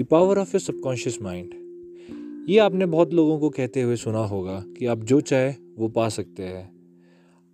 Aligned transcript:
The 0.00 0.04
power 0.04 0.38
of 0.38 0.48
your 0.48 0.60
subconscious 0.60 1.22
mind 1.22 1.54
ये 2.48 2.58
आपने 2.58 2.86
बहुत 2.86 3.14
लोगों 3.14 3.38
को 3.38 3.50
कहते 3.50 3.82
हुए 3.82 3.96
सुना 3.96 4.18
होगा 4.18 4.64
कि 4.78 4.86
आप 4.86 5.04
जो 5.04 5.20
चाहे, 5.20 5.54
वो 5.76 5.88
पा 5.88 6.08
सकते 6.08 6.42
हैं। 6.42 6.72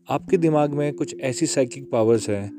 आपके 0.09 0.37
दिमाग 0.37 0.75
में 0.75 0.95
कुछ 0.95 1.21
ऐसी 1.21 1.47
साइकिक 1.47 1.91
पावर्स 1.91 2.31
हैं, 2.31 2.51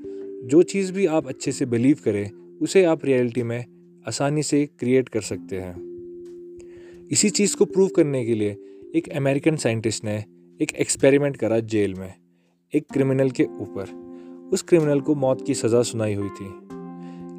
जो 0.46 0.64
चीज़ 0.64 0.94
भी 0.94 1.06
आप 1.06 1.28
अच्छे 1.28 1.52
से 1.52 1.66
बिलीव 1.66 1.98
करें, 2.04 2.58
उसे 2.62 2.84
आप 2.84 3.06
रियलिटी 3.06 3.44
में 3.44 3.66
आसानी 4.08 4.44
से 4.44 4.66
क्रिएट 4.66 5.10
कर 5.10 5.22
सकते 5.22 5.60
हैं। 5.60 5.76
इसी 7.12 7.30
चीज़ 7.30 7.56
को 7.56 7.66
प्रूव 7.66 7.88
करने 7.88 8.26
के 8.26 8.36
लिए 8.36 8.58
एक 8.96 9.10
अमेरिकन 9.10 9.56
साइंटिस्ट 9.56 10.06
ने 10.06 10.26
एक 10.62 10.72
एक्सपेरिमेंट 10.72 11.38
करा 11.38 11.60
जेल 11.60 11.94
में, 11.94 12.14
एक 12.74 12.86
क्रिमिनल 12.94 13.32
के 13.32 13.44
ऊपर। 13.44 13.86
उस 14.54 14.62
क्रिमिनल 14.62 15.02
को 15.02 15.16
मौत 15.16 15.46
की 15.48 15.54
सज़ा 15.54 15.84
सुनाई 15.84 16.14
हुई 16.14 16.30
थी। 16.30 16.54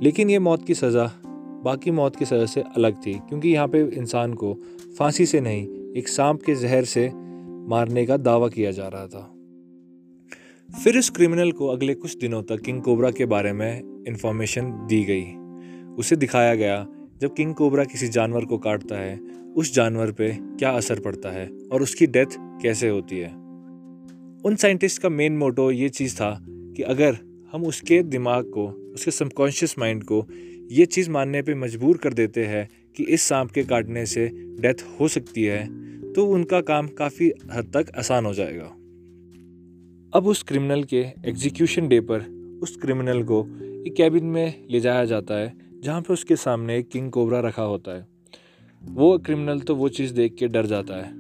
लेकिन 0.05 0.31
ये 0.31 0.39
मौत 0.39 0.67
की 0.67 0.75
सज़ा 0.75 1.21
बाकी 1.65 1.91
मौत 1.91 2.17
की 2.17 2.25
सज़ा 2.25 2.47
से 2.47 2.61
अलग 2.77 2.97
थी, 3.07 3.13
क्योंकि 3.13 3.49
यहाँ 3.49 3.69
पे 3.69 3.81
इंसान 3.83 4.35
को 4.35 4.59
फांसी 4.99 5.27
से 5.27 5.41
नहीं, 5.41 5.67
एक 5.93 6.09
सांप 6.09 6.43
के 6.43 6.55
जहर 6.55 6.85
से 6.85 7.11
मारने 7.69 8.07
का 8.07 8.17
दावा 8.17 8.49
किया 8.49 8.71
जा 8.71 8.89
रहा 8.89 9.07
था। 9.07 9.31
फिर 10.85 10.97
इस 10.97 11.11
क्रिमिनल 11.11 11.53
को 11.53 11.67
अगले 11.69 11.95
कुछ 11.95 12.17
दिनों 12.19 12.43
तक 12.43 12.61
किंग 12.61 12.83
कोबरा 12.83 13.11
के 13.11 13.27
बारे 13.27 13.53
में 13.53 14.05
इंफॉर्मेशन 14.09 14.71
दी 14.87 15.05
गई। 15.05 15.25
उसे 15.95 16.17
दिखाया 16.17 16.55
गया, 16.55 16.87
जब 17.21 17.35
किंग 17.35 17.55
कोबरा 17.55 17.85
किसी 17.85 18.09
जानवर 18.09 18.45
को 18.45 18.59
काटता 18.59 18.97
है, 18.97 19.19
उस 19.57 19.75
जानवर 19.75 20.11
पे 20.11 20.31
क्या 20.33 20.71
असर 20.71 21.01
पड़ता 21.01 21.31
है 21.31 21.49
और 21.73 21.83
उसकी 21.83 22.07
डेथ 22.07 22.27
कैसे 22.63 22.89
होती 22.89 23.19
है। 23.19 23.29
उन 24.45 24.57
साइंटिस्ट 24.57 25.03
का 25.03 25.09
मेन 25.09 25.37
मोटो 25.37 25.71
ये 25.71 25.89
चीज़ 25.89 26.17
था 26.17 26.39
कि 26.49 26.83
अगर 26.83 27.19
हम 27.53 27.65
उसके 27.65 28.03
दिमाग 28.03 28.45
को 28.45 28.84
उसके 28.95 29.11
सबकॉन्शियस 29.11 29.79
माइंड 29.79 30.05
को 30.05 30.27
ये 30.71 30.87
चीज़ 30.87 31.11
मानने 31.11 31.43
पे 31.43 31.55
मजबूर 31.55 31.97
कर 31.97 32.13
देते 32.13 32.45
हैं 32.45 32.69
कि 32.97 33.05
इस 33.05 33.23
सांप 33.23 33.51
के 33.51 33.65
काटने 33.65 34.07
से 34.07 34.29
डेथ 34.35 35.01
हो 35.01 35.09
सकती 35.09 35.45
है 35.45 35.85
तो 36.13 36.27
उनका 36.27 36.61
काम 36.61 36.89
काफ़ी 36.89 37.33
हद 37.53 37.77
तक 37.77 37.93
आसान 37.99 38.27
हो 38.27 38.35
जाएगा। 38.35 38.67
अब 40.15 40.27
उस 40.27 40.43
क्रिमिनल 40.43 40.85
के 40.85 41.01
एग्जीक्यूशन 41.27 41.89
डे 41.89 42.01
पर 42.01 42.21
उस 42.63 42.77
क्रिमिनल 42.77 43.23
को 43.23 43.47
एक 43.87 43.95
कैबिन 43.97 44.25
में 44.25 44.65
ले 44.71 44.81
जाया 44.81 45.05
जाता 45.05 45.35
है, 45.35 45.53
जहाँ 45.81 46.03
पर 46.03 46.13
उसके 46.15 46.37
सामने 46.37 46.79
एक 46.79 46.89
किंग 46.89 47.11
कोबरा 47.11 47.41
रखा 47.41 47.63
होता 47.63 47.97
है। 47.97 48.07
वो 48.83 49.19
क्रिमिनल 49.19 49.61
तो 49.61 49.75
वो 49.75 49.89
चीज़ 49.89 50.15
देख 50.15 50.35
के 50.35 50.49
डर 50.49 50.67
जाता 50.67 50.95
है। 50.95 51.13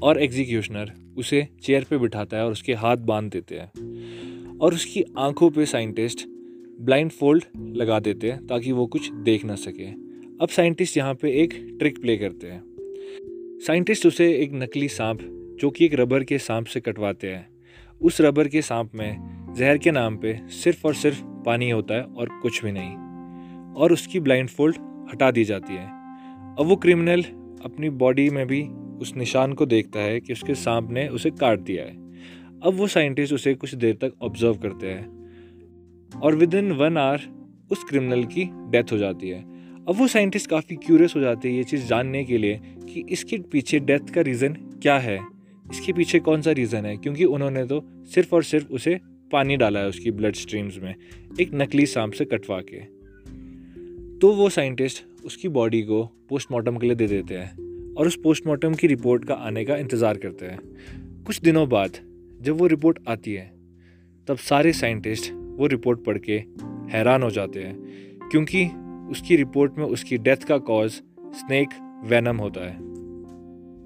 और 0.00 0.22
एग्जीक्यूशनर 0.22 0.92
उसे 1.18 1.48
चेयर 1.62 1.84
पे 1.90 1.98
बिठाता 1.98 2.36
है 2.36 2.44
और 2.44 2.52
उसके 2.52 2.74
हाथ 2.74 2.96
बाँध 2.96 3.32
देते 3.32 3.54
हैं। 3.54 3.81
और 4.62 4.74
उसकी 4.74 5.04
आँखों 5.18 5.50
पे 5.50 5.66
साइंटिस्ट 5.66 6.28
ब्लाइंड 6.80 7.10
फोल्ड 7.10 7.44
लगा 7.56 8.00
देते 8.00 8.30
हैं 8.30 8.46
ताकि 8.46 8.72
वो 8.72 8.86
कुछ 8.86 9.12
देख 9.12 9.44
ना 9.44 9.54
सके। 9.54 9.86
अब 10.40 10.48
साइंटिस्ट 10.48 10.96
यहाँ 10.96 11.14
पे 11.14 11.42
एक 11.42 11.76
ट्रिक 11.78 12.00
प्ले 12.00 12.16
करते 12.16 12.46
हैं। 12.46 12.62
साइंटिस्ट 13.66 14.06
उसे 14.06 14.32
एक 14.34 14.50
नकली 14.52 14.88
सांप, 14.88 15.18
जो 15.60 15.70
कि 15.70 15.84
एक 15.84 15.94
रबर 15.94 16.24
के 16.24 16.38
सांप 16.38 16.66
से 16.66 16.80
कटवाते 16.80 17.26
हैं। 17.26 17.48
उस 18.02 18.20
रबर 18.20 18.48
के 18.48 18.62
सांप 18.62 18.90
में 18.94 19.16
जहर 19.58 19.78
के 19.78 19.90
नाम 19.90 20.16
पे 20.16 20.40
सिर्फ़ 20.48 20.86
और 20.86 20.94
सिर्फ़ 20.94 21.22
पानी 21.24 21.70
होता 21.70 21.94
है 21.94 22.02
और 22.02 22.28
कुछ 22.42 22.64
भी 22.64 22.72
नहीं। 22.72 22.96
और 23.74 23.92
उसकी 23.92 24.20
ब्लाइंड 24.20 24.48
फोल्ड 24.48 24.76
हटा 25.12 25.30
दी 25.30 25.44
जाती 25.44 25.74
है। 25.74 25.86
अब 26.58 26.64
वो 26.64 26.76
क्रिमिनल 26.76 27.22
अपनी 27.64 27.90
बॉडी 27.90 28.30
में 28.30 28.46
भी 28.46 28.62
उस 29.00 29.16
निशान 29.16 29.52
को 29.52 29.66
देखता 29.66 30.00
है 30.00 30.20
कि 30.20 30.32
उसके 30.32 30.54
सांप 30.54 30.90
ने 30.90 31.08
उसे 31.08 31.30
काट 31.30 31.60
दिया 31.60 31.84
है। 31.84 32.01
अब 32.62 32.74
वो 32.74 32.86
साइंटिस्ट 32.86 33.32
उसे 33.34 33.54
कुछ 33.54 33.74
देर 33.74 33.94
तक 33.94 34.12
ऑब्ज़र्व 34.22 34.54
करते 34.54 34.86
हैं। 34.86 36.20
और 36.20 36.34
विद 36.34 36.54
इन 36.54 36.72
वन 36.72 36.96
आवर 36.96 37.20
उस 37.70 37.84
क्रिमिनल 37.84 38.24
की 38.24 38.44
डेथ 38.44 38.92
हो 38.92 38.98
जाती 38.98 39.28
है। 39.28 39.40
अब 39.84 39.94
वो 39.94 40.06
साइंटिस्ट 40.06 40.50
काफ़ी 40.50 40.76
क्यूरियस 40.76 41.12
हो 41.16 41.20
जाते 41.20 41.48
हैं 41.48 41.56
ये 41.56 41.64
चीज़ 41.64 41.86
जानने 41.86 42.24
के 42.24 42.38
लिए 42.38 42.60
कि 42.88 43.04
इसके 43.10 43.38
पीछे 43.38 43.78
डेथ 43.78 44.12
का 44.14 44.20
रीज़न 44.20 44.52
क्या 44.82 44.98
है। 44.98 45.18
इसके 45.70 45.92
पीछे 45.92 46.18
कौन 46.18 46.42
सा 46.42 46.50
रीज़न 46.50 46.86
है? 46.86 46.96
क्योंकि 46.96 47.24
उन्होंने 47.24 47.64
तो 47.64 47.82
सिर्फ़ 48.04 48.34
और 48.34 48.42
सिर्फ़ 48.42 48.68
उसे 48.68 49.00
पानी 49.32 49.56
डाला 49.56 49.80
है 49.80 49.88
उसकी 49.88 50.10
ब्लड 50.10 50.34
स्ट्रीम्स 50.34 50.78
में, 50.78 50.94
एक 51.40 51.50
नकली 51.54 51.86
सांप 51.86 52.12
से 52.12 52.24
कटवा 52.24 52.60
के। 52.60 52.80
तो 54.18 54.32
वो 54.32 54.48
साइंटिस्ट 54.50 55.04
उसकी 55.24 55.48
बॉडी 55.48 55.82
को 55.82 56.04
पोस्टमार्टम 56.28 56.76
के 56.76 56.86
लिए 56.86 56.96
दे 56.96 57.06
देते 57.06 57.34
हैं 57.34 57.94
और 57.94 58.06
उस 58.06 58.16
पोस्टमार्टम 58.16 58.74
की 58.74 58.86
रिपोर्ट 58.86 59.24
का 59.24 59.34
आने 59.34 59.64
का 59.64 59.76
इंतज़ार 59.76 60.16
करते 60.16 60.46
हैं। 60.46 60.58
कुछ 61.24 61.40
दिनों 61.40 61.68
बाद 61.68 62.11
जब 62.42 62.58
वो 62.58 62.66
रिपोर्ट 62.66 62.98
आती 63.08 63.34
है, 63.34 63.52
तब 64.28 64.36
सारे 64.36 64.72
साइंटिस्ट 64.72 65.32
वो 65.32 65.66
रिपोर्ट 65.66 66.04
पढ़ 66.04 66.18
के 66.18 66.32
हैरान 66.96 67.22
हो 67.22 67.30
जाते 67.30 67.60
हैं, 67.60 67.76
क्योंकि 68.30 68.66
उसकी 69.10 69.36
रिपोर्ट 69.36 69.78
में 69.78 69.84
उसकी 69.84 70.18
डेथ 70.18 70.36
का 70.36 70.58
कॉज 70.58 70.90
स्नेक 71.20 71.68
वैनम 72.04 72.36
होता 72.36 72.68
है। 72.68 72.78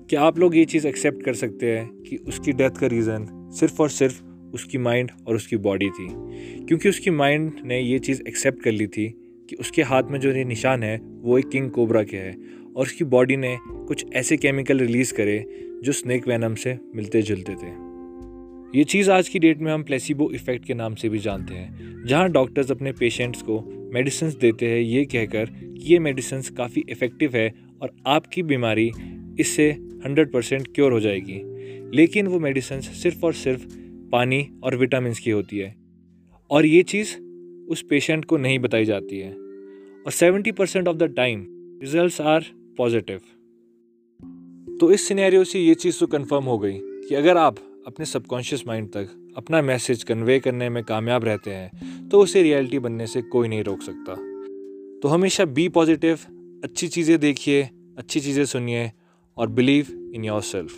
क्या 0.06 0.22
आप 0.22 0.38
लोग 0.38 0.56
ये 0.56 0.64
चीज़ 0.64 0.88
एक्सेप्ट 0.88 1.22
कर 1.22 1.34
सकते 1.34 1.78
हैं 1.78 1.86
कि 1.88 2.16
उसकी 2.16 2.52
डेथ 2.52 2.70
का 2.70 2.86
रीज़न 2.86 3.50
सिर्फ़ 3.52 3.82
और 3.82 3.88
सिर्फ़ 3.88 4.24
उसकी 4.54 4.78
माइंड 4.78 5.10
और 5.26 5.34
उसकी 5.34 5.56
बॉडी 5.56 5.90
थी? 5.90 6.08
क्योंकि 6.64 6.88
उसकी 6.88 7.10
माइंड 7.10 7.52
ने 7.64 7.80
ये 7.80 7.98
चीज़ 7.98 8.22
एक्सेप्ट 8.28 8.62
कर 8.62 8.72
ली 8.72 8.86
थी 8.86 9.08
कि 9.50 9.56
उसके 9.56 9.82
हाथ 9.82 10.02
में 10.10 10.20
जो 10.20 10.32
ये 10.32 10.44
निशान 10.44 10.82
है, 10.82 10.98
वो 10.98 11.38
एक 11.38 11.48
किंग 11.48 11.70
कोबरा 11.70 12.02
के 12.02 12.16
है 12.16 12.36
और 12.76 12.82
उसकी 12.82 13.04
बॉडी 13.04 13.36
ने 13.36 13.58
कुछ 13.62 14.06
ऐसे 14.12 14.36
केमिकल 14.36 14.78
रिलीज़ 14.78 15.14
करे 15.14 15.68
जो 15.84 15.92
स्नेक 15.92 16.28
वैनम 16.28 16.54
से 16.54 16.78
मिलते 16.94 17.22
जुलते 17.22 17.54
थे। 17.54 17.85
ये 18.76 18.84
चीज़ 18.84 19.10
आज 19.10 19.28
की 19.28 19.38
डेट 19.38 19.58
में 19.58 19.72
हम 19.72 19.82
प्लेसिबो 19.82 20.30
इफ़ेक्ट 20.30 20.64
के 20.64 20.74
नाम 20.74 20.94
से 20.94 21.08
भी 21.08 21.18
जानते 21.18 21.54
हैं, 21.54 22.04
जहाँ 22.06 22.28
डॉक्टर्स 22.28 22.70
अपने 22.70 22.92
पेशेंट्स 22.92 23.42
को 23.42 23.60
मेडिसिन 23.92 24.30
देते 24.40 24.66
हैं, 24.66 24.80
ये 24.80 25.04
कहकर 25.04 25.44
कि 25.44 25.92
ये 25.92 25.98
मेडिसिन 25.98 26.42
काफ़ी 26.56 26.84
इफ़ेक्टिव 26.88 27.36
है 27.36 27.54
और 27.82 27.90
आपकी 28.06 28.42
बीमारी 28.42 28.92
इससे 29.40 29.70
100 30.06 30.32
परसेंट 30.32 30.68
क्योर 30.74 30.92
हो 30.92 31.00
जाएगी। 31.00 31.40
लेकिन 31.96 32.26
वो 32.26 32.40
मेडिसिन 32.40 32.80
सिर्फ़ 32.80 33.26
और 33.26 33.32
सिर्फ़ 33.32 33.66
पानी 34.12 34.48
और 34.62 34.76
विटामिन 34.76 35.14
की 35.24 35.30
होती 35.30 35.58
है 35.58 35.74
और 36.50 36.66
ये 36.66 36.82
चीज़ 36.82 37.16
उस 37.68 37.82
पेशेंट 37.82 38.24
को 38.24 38.36
नहीं 38.36 38.58
बताई 38.58 38.84
जाती 38.84 39.18
है। 39.18 39.30
और 39.30 40.12
70 40.12 40.52
percent 40.52 40.88
of 40.88 40.96
the 40.96 41.02
time 41.02 41.46
result 41.82 42.20
are 42.20 42.44
positive 42.76 43.20
तो 44.80 44.92
इस 44.92 45.08
सिनेरियो 45.08 45.44
से 45.44 45.60
ये 45.60 45.74
चीज़ 45.74 46.00
तो 46.00 46.06
कंफर्म 46.06 46.44
हो 46.44 46.58
गई 46.58 46.78
कि 46.82 47.14
अगर 47.14 47.36
आप 47.36 47.56
अपने 47.86 48.06
सबकॉन्शियस 48.06 48.66
माइंड 48.66 48.88
तक 48.88 49.34
अपना 49.36 49.60
मैसेज 49.62 50.02
कन्वे 50.04 50.38
करने 50.40 50.68
में 50.68 50.82
कामयाब 50.84 51.24
रहते 51.24 51.50
हैं 51.50 52.08
तो 52.08 52.20
उसे 52.20 52.42
रियलिटी 52.42 52.78
बनने 52.78 53.06
से 53.06 53.22
कोई 53.22 53.48
नहीं 53.48 53.62
रोक 53.64 53.82
सकता। 53.82 54.14
तो 55.02 55.08
हमेशा 55.08 55.44
बी 55.44 55.68
पॉजिटिव 55.68 56.18
अच्छी 56.64 56.88
चीज़ें 56.88 57.18
देखिए, 57.18 57.62
अच्छी 57.98 58.20
चीज़ें 58.20 58.44
सुनिए 58.44 58.90
और 59.36 59.48
बिलीव 59.48 60.12
इन 60.14 60.24
योर 60.24 60.42
सेल्फ 60.42 60.72